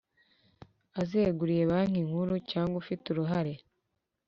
[1.01, 3.53] Azeguriye banki nkuru cyangwa ufite uruhare